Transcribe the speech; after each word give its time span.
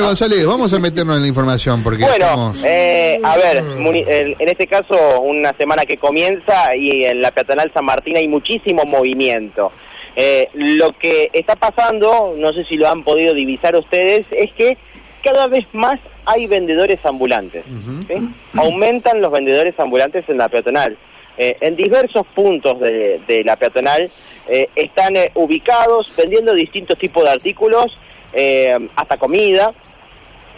Bueno, 0.00 0.12
González, 0.12 0.46
vamos 0.46 0.72
a 0.72 0.78
meternos 0.78 1.16
en 1.16 1.22
la 1.22 1.28
información 1.28 1.82
porque 1.82 2.02
Bueno, 2.02 2.54
eh, 2.64 3.20
a 3.22 3.36
ver, 3.36 3.58
en 3.58 4.48
este 4.48 4.66
caso 4.66 5.20
una 5.20 5.52
semana 5.52 5.84
que 5.84 5.98
comienza 5.98 6.74
y 6.74 7.04
en 7.04 7.20
la 7.20 7.32
peatonal 7.32 7.70
San 7.74 7.84
Martín 7.84 8.16
hay 8.16 8.26
muchísimo 8.26 8.84
movimiento. 8.84 9.70
Eh, 10.16 10.48
lo 10.54 10.92
que 10.98 11.28
está 11.34 11.54
pasando, 11.54 12.34
no 12.34 12.54
sé 12.54 12.64
si 12.64 12.76
lo 12.76 12.88
han 12.88 13.04
podido 13.04 13.34
divisar 13.34 13.76
ustedes, 13.76 14.24
es 14.30 14.50
que 14.54 14.78
cada 15.22 15.48
vez 15.48 15.66
más 15.74 16.00
hay 16.24 16.46
vendedores 16.46 17.04
ambulantes. 17.04 17.66
Aumentan 18.56 19.20
los 19.20 19.30
vendedores 19.30 19.78
ambulantes 19.78 20.24
en 20.28 20.38
la 20.38 20.48
peatonal. 20.48 20.96
Eh, 21.36 21.58
en 21.60 21.76
diversos 21.76 22.26
puntos 22.34 22.80
de, 22.80 23.42
la 23.44 23.56
peatonal 23.56 24.10
eh, 24.48 24.70
están 24.74 25.14
ubicados 25.34 26.10
vendiendo 26.16 26.54
distintos 26.54 26.98
tipos 26.98 27.24
de 27.24 27.30
artículos, 27.30 27.98
hasta 28.96 29.16
comida, 29.16 29.74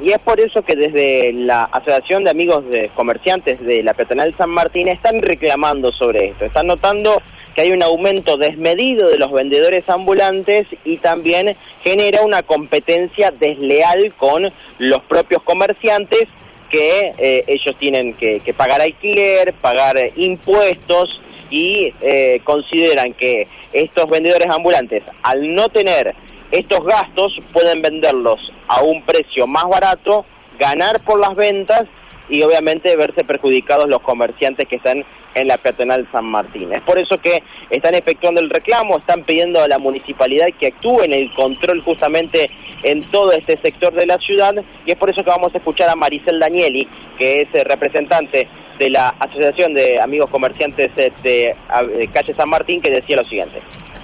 y 0.02 0.10
es 0.10 0.18
por 0.18 0.40
eso 0.40 0.62
que 0.62 0.74
desde 0.74 1.32
la 1.32 1.64
Asociación 1.64 2.24
de 2.24 2.30
Amigos 2.30 2.68
de 2.68 2.90
Comerciantes 2.94 3.64
de 3.64 3.82
la 3.82 3.94
Peatonal 3.94 4.34
San 4.34 4.50
Martín 4.50 4.88
están 4.88 5.22
reclamando 5.22 5.92
sobre 5.92 6.28
esto, 6.28 6.44
están 6.44 6.66
notando 6.66 7.22
que 7.54 7.62
hay 7.62 7.70
un 7.70 7.82
aumento 7.82 8.36
desmedido 8.36 9.08
de 9.08 9.18
los 9.18 9.30
vendedores 9.30 9.88
ambulantes 9.88 10.66
y 10.84 10.96
también 10.96 11.56
genera 11.82 12.22
una 12.22 12.42
competencia 12.42 13.30
desleal 13.30 14.12
con 14.16 14.52
los 14.78 15.02
propios 15.02 15.42
comerciantes 15.42 16.24
que 16.70 17.12
eh, 17.18 17.44
ellos 17.46 17.76
tienen 17.78 18.14
que, 18.14 18.40
pagar 18.56 18.80
alquiler, 18.80 19.52
pagar 19.52 19.96
impuestos 20.16 21.20
y 21.50 21.92
eh, 22.00 22.40
consideran 22.44 23.12
que 23.12 23.46
estos 23.72 24.08
vendedores 24.08 24.48
ambulantes, 24.48 25.04
al 25.22 25.54
no 25.54 25.68
tener 25.68 26.14
estos 26.50 26.84
gastos, 26.84 27.36
pueden 27.52 27.82
venderlos 27.82 28.40
a 28.72 28.82
un 28.82 29.02
precio 29.02 29.46
más 29.46 29.64
barato, 29.68 30.24
ganar 30.58 31.00
por 31.04 31.20
las 31.20 31.34
ventas 31.34 31.84
y 32.28 32.42
obviamente 32.42 32.96
verse 32.96 33.22
perjudicados 33.22 33.86
los 33.88 34.00
comerciantes 34.00 34.66
que 34.66 34.76
están 34.76 35.04
en 35.34 35.48
la 35.48 35.58
peatonal 35.58 36.08
San 36.10 36.24
Martín. 36.24 36.72
Es 36.72 36.82
por 36.82 36.98
eso 36.98 37.18
que 37.18 37.42
están 37.68 37.94
efectuando 37.94 38.40
el 38.40 38.48
reclamo, 38.48 38.98
están 38.98 39.24
pidiendo 39.24 39.60
a 39.60 39.68
la 39.68 39.78
municipalidad 39.78 40.46
que 40.58 40.68
actúe 40.68 41.02
en 41.02 41.12
el 41.12 41.32
control 41.34 41.82
justamente 41.82 42.50
en 42.82 43.02
todo 43.02 43.32
este 43.32 43.58
sector 43.58 43.92
de 43.92 44.06
la 44.06 44.18
ciudad 44.18 44.54
y 44.86 44.92
es 44.92 44.96
por 44.96 45.10
eso 45.10 45.22
que 45.22 45.30
vamos 45.30 45.54
a 45.54 45.58
escuchar 45.58 45.90
a 45.90 45.96
Maricel 45.96 46.40
Danieli, 46.40 46.88
que 47.18 47.42
es 47.42 47.48
eh, 47.52 47.64
representante 47.64 48.48
de 48.78 48.90
la 48.90 49.10
Asociación 49.18 49.74
de 49.74 50.00
Amigos 50.00 50.30
Comerciantes 50.30 50.90
eh, 50.96 51.12
de, 51.22 52.08
Calle 52.12 52.32
San 52.34 52.48
Martín, 52.48 52.80
que 52.80 52.90
decía 52.90 53.16
lo 53.16 53.24
siguiente. 53.24 53.58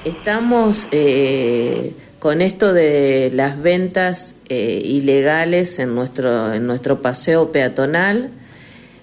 Estamos 0.05 0.89
eh, 0.92 1.92
con 2.19 2.42
esto 2.42 2.72
de 2.72 3.30
las 3.33 3.61
ventas 3.62 4.36
ilegales 4.48 5.78
en 5.78 5.94
nuestro, 5.94 6.52
en 6.52 6.66
nuestro 6.66 7.00
paseo 7.00 7.52
peatonal. 7.52 8.30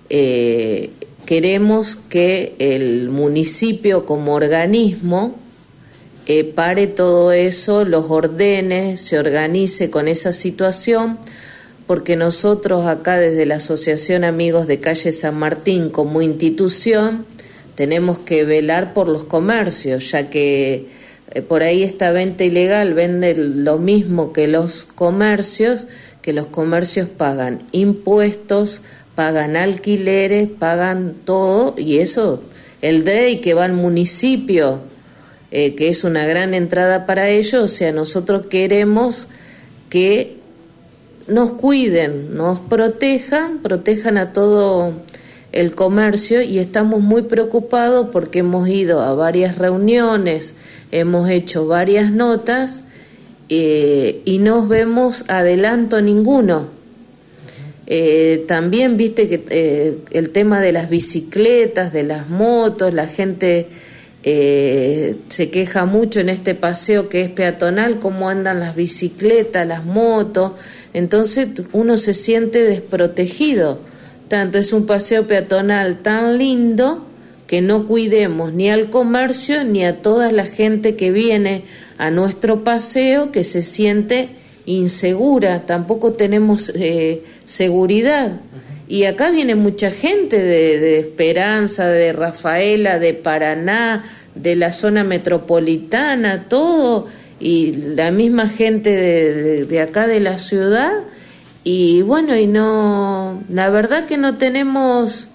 Eh, 0.09 0.91
queremos 1.25 1.97
que 2.09 2.55
el 2.59 3.09
municipio 3.09 4.05
como 4.05 4.33
organismo 4.33 5.35
eh, 6.27 6.43
pare 6.43 6.87
todo 6.87 7.31
eso, 7.31 7.85
los 7.85 8.09
ordene, 8.09 8.97
se 8.97 9.17
organice 9.19 9.89
con 9.89 10.07
esa 10.07 10.33
situación, 10.33 11.17
porque 11.87 12.15
nosotros 12.15 12.85
acá 12.85 13.17
desde 13.17 13.45
la 13.45 13.55
Asociación 13.55 14.23
Amigos 14.23 14.67
de 14.67 14.79
Calle 14.79 15.11
San 15.11 15.37
Martín 15.37 15.89
como 15.89 16.21
institución 16.21 17.25
tenemos 17.75 18.19
que 18.19 18.43
velar 18.43 18.93
por 18.93 19.07
los 19.07 19.25
comercios, 19.25 20.11
ya 20.11 20.29
que 20.29 20.73
eh, 20.75 20.87
por 21.41 21.63
ahí 21.63 21.83
esta 21.83 22.11
venta 22.11 22.43
ilegal 22.43 22.93
vende 22.93 23.35
lo 23.35 23.77
mismo 23.77 24.31
que 24.33 24.47
los 24.47 24.85
comercios, 24.85 25.87
que 26.21 26.33
los 26.33 26.47
comercios 26.47 27.09
pagan 27.09 27.63
impuestos, 27.71 28.81
pagan 29.15 29.55
alquileres, 29.55 30.49
pagan 30.49 31.15
todo 31.25 31.75
y 31.77 31.99
eso, 31.99 32.41
el 32.81 33.03
DREI 33.03 33.41
que 33.41 33.53
va 33.53 33.65
al 33.65 33.73
municipio, 33.73 34.81
eh, 35.51 35.75
que 35.75 35.89
es 35.89 36.03
una 36.03 36.25
gran 36.25 36.53
entrada 36.53 37.05
para 37.05 37.29
ellos, 37.29 37.63
o 37.63 37.67
sea, 37.67 37.91
nosotros 37.91 38.47
queremos 38.47 39.27
que 39.89 40.37
nos 41.27 41.51
cuiden, 41.51 42.35
nos 42.35 42.59
protejan, 42.59 43.59
protejan 43.59 44.17
a 44.17 44.33
todo 44.33 44.93
el 45.55 45.73
comercio 45.73 46.43
y 46.43 46.59
estamos 46.59 47.01
muy 47.01 47.23
preocupados 47.23 48.09
porque 48.11 48.39
hemos 48.39 48.69
ido 48.69 49.01
a 49.01 49.15
varias 49.15 49.57
reuniones, 49.57 50.53
hemos 50.91 51.29
hecho 51.29 51.65
varias 51.65 52.11
notas 52.11 52.83
eh, 53.49 54.21
y 54.25 54.37
no 54.37 54.67
vemos 54.67 55.25
adelanto 55.27 56.01
ninguno. 56.01 56.67
Eh, 57.87 58.45
también 58.47 58.97
viste 58.97 59.27
que 59.27 59.43
eh, 59.49 59.97
el 60.11 60.31
tema 60.31 60.59
de 60.59 60.71
las 60.71 60.89
bicicletas, 60.89 61.93
de 61.93 62.03
las 62.03 62.29
motos, 62.29 62.93
la 62.93 63.07
gente 63.07 63.67
eh, 64.23 65.15
se 65.29 65.51
queja 65.51 65.85
mucho 65.85 66.19
en 66.19 66.29
este 66.29 66.55
paseo 66.55 67.09
que 67.09 67.21
es 67.21 67.29
peatonal, 67.29 67.99
cómo 67.99 68.27
andan 68.27 68.59
las 68.59 68.75
bicicletas, 68.75 69.67
las 69.67 69.85
motos, 69.85 70.53
entonces 70.93 71.47
uno 71.71 71.95
se 71.95 72.13
siente 72.13 72.63
desprotegido. 72.63 73.79
Tanto 74.27 74.57
es 74.57 74.73
un 74.73 74.85
paseo 74.85 75.27
peatonal 75.27 75.97
tan 76.01 76.37
lindo 76.37 77.05
que 77.47 77.61
no 77.61 77.85
cuidemos 77.85 78.53
ni 78.53 78.69
al 78.69 78.89
comercio 78.89 79.63
ni 79.63 79.85
a 79.85 80.01
toda 80.01 80.31
la 80.31 80.45
gente 80.45 80.95
que 80.95 81.11
viene 81.11 81.63
a 81.97 82.09
nuestro 82.09 82.63
paseo 82.63 83.31
que 83.31 83.43
se 83.43 83.61
siente 83.61 84.29
insegura, 84.65 85.65
tampoco 85.65 86.13
tenemos 86.13 86.71
eh, 86.75 87.21
seguridad. 87.45 88.39
Y 88.87 89.05
acá 89.05 89.31
viene 89.31 89.55
mucha 89.55 89.89
gente 89.89 90.41
de, 90.41 90.99
Esperanza, 90.99 91.87
de 91.87 92.13
Rafaela, 92.13 92.99
de 92.99 93.13
Paraná, 93.13 94.03
de 94.35 94.55
la 94.55 94.71
zona 94.73 95.03
metropolitana, 95.03 96.47
todo, 96.47 97.07
y 97.39 97.73
la 97.73 98.11
misma 98.11 98.47
gente 98.47 98.91
de, 98.91 99.65
de, 99.65 99.81
acá 99.81 100.07
de 100.07 100.19
la 100.19 100.37
ciudad. 100.37 100.91
Y 101.67 102.03
bueno, 102.03 102.37
y 102.37 102.45
no, 102.45 103.43
la 103.49 103.71
verdad 103.71 104.05
que 104.05 104.17
no 104.17 104.37
tenemos 104.37 105.29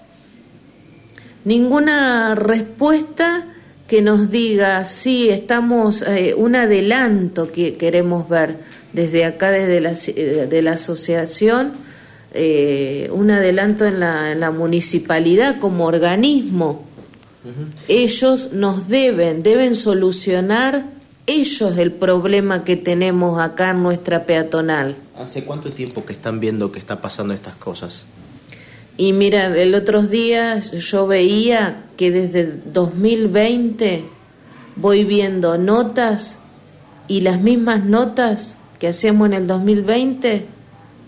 ninguna 1.43 2.35
respuesta 2.35 3.47
que 3.85 4.01
nos 4.01 4.31
diga, 4.31 4.85
sí, 4.85 5.29
estamos, 5.29 6.03
eh, 6.03 6.33
un 6.33 6.55
adelanto 6.55 7.51
que 7.51 7.73
queremos 7.73 8.29
ver 8.29 8.55
desde 8.93 9.25
acá, 9.25 9.51
desde 9.51 9.81
la, 9.81 9.91
eh, 9.91 10.47
de 10.49 10.61
la 10.61 10.71
asociación, 10.71 11.73
eh, 12.33 13.09
un 13.11 13.29
adelanto 13.29 13.85
en 13.85 13.99
la, 13.99 14.31
en 14.31 14.39
la, 14.39 14.51
municipalidad 14.51 15.59
como 15.59 15.83
organismo. 15.85 16.85
Ellos 17.89 18.53
nos 18.53 18.87
deben, 18.87 19.43
deben 19.43 19.75
solucionar 19.75 20.85
ellos 21.27 21.77
el 21.77 21.91
problema 21.91 22.63
que 22.63 22.77
tenemos 22.77 23.41
acá 23.41 23.71
en 23.71 23.83
nuestra 23.83 24.25
peatonal. 24.25 24.95
¿Hace 25.21 25.43
cuánto 25.43 25.69
tiempo 25.69 26.03
que 26.03 26.13
están 26.13 26.39
viendo 26.39 26.71
que 26.71 26.79
está 26.79 26.99
pasando 26.99 27.35
estas 27.35 27.53
cosas? 27.53 28.05
Y 28.97 29.13
mira, 29.13 29.55
el 29.55 29.75
otro 29.75 30.01
día 30.01 30.57
yo 30.57 31.05
veía 31.05 31.83
que 31.95 32.09
desde 32.09 32.59
2020 32.65 34.03
voy 34.77 35.05
viendo 35.05 35.59
notas 35.59 36.39
y 37.07 37.21
las 37.21 37.39
mismas 37.39 37.85
notas 37.85 38.57
que 38.79 38.87
hacíamos 38.87 39.27
en 39.27 39.33
el 39.33 39.45
2020 39.45 40.47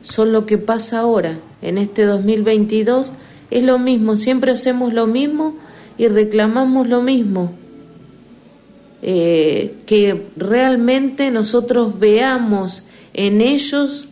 son 0.03 0.31
lo 0.31 0.45
que 0.45 0.59
pasa 0.59 0.99
ahora. 0.99 1.39
En 1.63 1.79
este 1.79 2.05
2022 2.05 3.13
es 3.49 3.63
lo 3.63 3.79
mismo, 3.79 4.15
siempre 4.15 4.51
hacemos 4.51 4.93
lo 4.93 5.07
mismo 5.07 5.55
y 5.97 6.07
reclamamos 6.07 6.87
lo 6.87 7.01
mismo. 7.01 7.51
Eh, 9.05 9.73
que 9.85 10.27
realmente 10.37 11.29
nosotros 11.29 11.99
veamos 11.99 12.83
en 13.13 13.41
ellos 13.41 14.09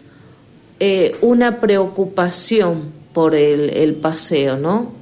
eh, 0.81 1.13
una 1.22 1.61
preocupación 1.61 2.91
por 3.14 3.34
el, 3.34 3.70
el 3.70 3.93
paseo, 3.96 4.58
¿no? 4.58 5.02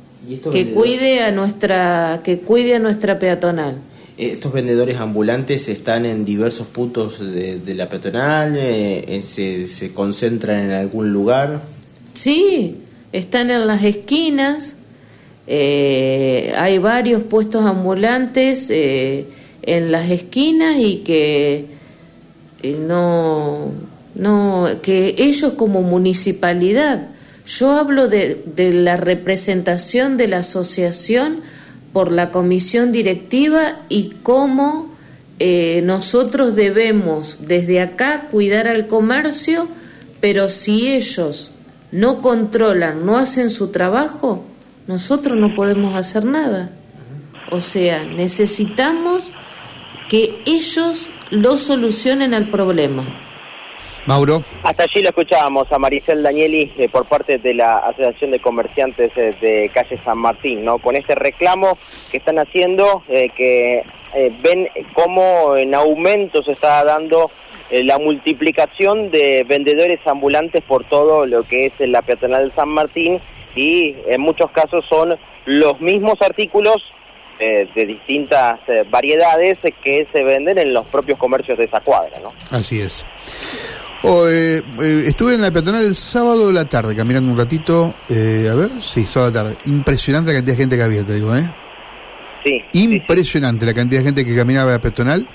que 0.51 0.71
cuide 0.71 1.21
a 1.21 1.31
nuestra 1.31 2.21
que 2.23 2.39
cuide 2.39 2.75
a 2.75 2.79
nuestra 2.79 3.17
peatonal. 3.17 3.77
Estos 4.17 4.51
vendedores 4.51 4.97
ambulantes 4.97 5.69
están 5.69 6.05
en 6.05 6.25
diversos 6.25 6.67
puntos 6.67 7.19
de, 7.19 7.73
la 7.73 7.87
peatonal, 7.87 8.57
eh, 8.57 9.05
eh, 9.07 9.21
se, 9.21 9.65
se, 9.65 9.93
concentran 9.93 10.65
en 10.65 10.71
algún 10.71 11.13
lugar. 11.13 11.61
Sí, 12.11 12.75
están 13.13 13.49
en 13.49 13.65
las 13.65 13.81
esquinas, 13.81 14.75
eh, 15.47 16.53
hay 16.57 16.79
varios 16.79 17.23
puestos 17.23 17.63
ambulantes 17.63 18.69
en 19.61 19.91
las 19.91 20.09
esquinas 20.09 20.77
y 20.79 20.97
que 20.97 21.65
no, 22.63 23.71
no, 24.15 24.67
que 24.81 25.15
ellos 25.17 25.53
como 25.53 25.81
municipalidad, 25.81 27.07
yo 27.45 27.71
hablo 27.71 28.07
de, 28.07 28.43
de 28.55 28.73
la 28.73 28.97
representación 28.97 30.17
de 30.17 30.27
la 30.27 30.37
asociación, 30.39 31.41
por 31.93 32.11
la 32.11 32.31
comisión 32.31 32.91
directiva 32.91 33.79
y 33.89 34.11
cómo 34.21 34.89
eh, 35.39 35.81
nosotros 35.83 36.55
debemos 36.55 37.39
desde 37.41 37.81
acá 37.81 38.27
cuidar 38.29 38.67
al 38.67 38.87
comercio 38.87 39.67
Pero 40.19 40.49
si 40.49 40.89
ellos 40.89 41.51
no 41.91 42.21
controlan, 42.21 43.05
no 43.05 43.17
hacen 43.17 43.49
su 43.49 43.69
trabajo, 43.69 44.43
nosotros 44.85 45.37
no 45.37 45.55
podemos 45.55 45.95
hacer 45.95 46.25
nada. 46.25 46.71
O 47.51 47.61
sea, 47.61 48.03
necesitamos 48.03 49.31
que 50.09 50.31
ellos 50.45 51.11
lo 51.29 51.55
solucionen 51.55 52.33
al 52.33 52.47
problema. 52.47 53.05
Mauro. 54.05 54.41
Hasta 54.63 54.83
allí 54.83 55.03
lo 55.03 55.09
escuchábamos 55.09 55.71
a 55.71 55.77
Maricel 55.77 56.23
Danieli 56.23 56.71
eh, 56.77 56.89
por 56.89 57.05
parte 57.05 57.37
de 57.37 57.53
la 57.53 57.77
Asociación 57.77 58.31
de 58.31 58.39
Comerciantes 58.39 59.11
eh, 59.15 59.35
de 59.39 59.69
Calle 59.71 59.99
San 60.03 60.17
Martín, 60.17 60.65
¿no? 60.65 60.79
Con 60.79 60.95
este 60.95 61.13
reclamo 61.13 61.77
que 62.09 62.17
están 62.17 62.39
haciendo, 62.39 63.03
eh, 63.07 63.29
que 63.29 63.83
ven 64.41 64.67
cómo 64.93 65.55
en 65.55 65.75
aumento 65.75 66.41
se 66.41 66.53
está 66.53 66.83
dando 66.83 67.29
la 67.69 67.99
multiplicación 67.99 69.11
de 69.11 69.45
vendedores 69.47 69.99
ambulantes 70.07 70.63
por 70.63 70.83
todo 70.85 71.27
lo 71.27 71.43
que 71.43 71.67
es 71.67 71.73
la 71.77 72.01
peatonal 72.01 72.51
San 72.55 72.69
Martín 72.69 73.19
y 73.55 73.95
en 74.07 74.21
muchos 74.21 74.49
casos 74.49 74.83
son 74.89 75.15
los 75.45 75.79
mismos 75.79 76.19
artículos 76.21 76.77
de 77.39 77.85
distintas 77.85 78.59
variedades 78.89 79.57
que 79.83 80.05
se 80.11 80.23
venden 80.23 80.57
en 80.57 80.73
los 80.73 80.85
propios 80.87 81.17
comercios 81.17 81.57
de 81.57 81.65
esa 81.65 81.79
cuadra, 81.79 82.19
¿no? 82.21 82.33
Así 82.51 82.81
es. 82.81 83.05
Oh, 84.01 84.27
eh, 84.29 84.61
eh, 84.81 85.03
estuve 85.07 85.35
en 85.35 85.41
la 85.41 85.51
peatonal 85.51 85.83
el 85.83 85.95
sábado 85.95 86.47
de 86.47 86.53
la 86.53 86.65
tarde, 86.65 86.95
caminando 86.95 87.31
un 87.31 87.37
ratito. 87.37 87.93
Eh, 88.07 88.47
a 88.49 88.55
ver, 88.55 88.69
sí, 88.81 89.05
sábado 89.05 89.31
de 89.31 89.37
la 89.37 89.43
tarde. 89.43 89.57
Impresionante 89.65 90.31
la 90.31 90.37
cantidad 90.37 90.55
de 90.55 90.61
gente 90.61 90.77
que 90.77 90.83
había, 90.83 91.05
te 91.05 91.13
digo, 91.15 91.35
¿eh? 91.35 91.53
Sí. 92.45 92.63
Impresionante 92.73 93.65
la 93.65 93.73
cantidad 93.73 93.99
de 93.99 94.05
gente 94.05 94.25
que 94.25 94.35
caminaba 94.35 94.71
la 94.71 94.79
peatonal 94.79 95.27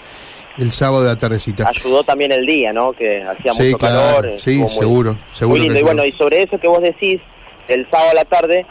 el 0.56 0.70
sábado 0.70 1.02
de 1.02 1.10
la 1.10 1.16
tardecita. 1.16 1.68
Ayudó 1.68 2.04
también 2.04 2.32
el 2.32 2.46
día, 2.46 2.72
¿no? 2.72 2.92
Que 2.92 3.22
hacía 3.22 3.52
mucho 3.52 3.78
calor. 3.78 4.30
Sí, 4.38 4.66
seguro, 4.68 5.18
seguro. 5.32 5.58
Muy 5.58 5.60
lindo. 5.60 5.80
Y 5.80 5.82
bueno, 5.82 6.04
y 6.04 6.12
sobre 6.12 6.44
eso 6.44 6.56
que 6.56 6.68
vos 6.68 6.80
decís, 6.80 7.20
el 7.68 7.86
sábado 7.90 8.12
a 8.12 8.14
la 8.14 8.24
tarde, 8.24 8.64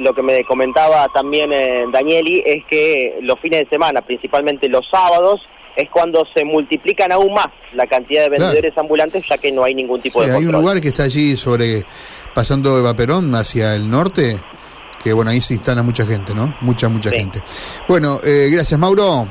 lo 0.00 0.14
que 0.14 0.22
me 0.22 0.44
comentaba 0.44 1.06
también 1.12 1.50
Danieli 1.92 2.42
es 2.46 2.64
que 2.66 3.18
los 3.22 3.38
fines 3.40 3.60
de 3.60 3.68
semana, 3.68 4.00
principalmente 4.00 4.68
los 4.68 4.86
sábados, 4.90 5.40
es 5.76 5.90
cuando 5.90 6.24
se 6.34 6.44
multiplican 6.44 7.12
aún 7.12 7.34
más 7.34 7.48
la 7.74 7.86
cantidad 7.86 8.22
de 8.22 8.30
vendedores 8.30 8.76
ambulantes, 8.78 9.24
ya 9.28 9.36
que 9.36 9.52
no 9.52 9.62
hay 9.62 9.74
ningún 9.74 10.00
tipo 10.00 10.20
de 10.20 10.32
control. 10.32 10.42
Hay 10.42 10.54
un 10.54 10.60
lugar 10.60 10.80
que 10.80 10.88
está 10.88 11.04
allí 11.04 11.36
sobre, 11.36 11.82
pasando 12.34 12.74
de 12.76 12.82
Vaperón 12.82 13.34
hacia 13.34 13.74
el 13.74 13.88
norte, 13.88 14.40
que 15.02 15.12
bueno, 15.12 15.30
ahí 15.30 15.40
se 15.40 15.54
instala 15.54 15.82
mucha 15.82 16.06
gente, 16.06 16.34
¿no? 16.34 16.56
Mucha, 16.62 16.88
mucha 16.88 17.10
gente. 17.10 17.42
Bueno, 17.86 18.20
eh, 18.24 18.48
gracias 18.50 18.80
Mauro. 18.80 19.24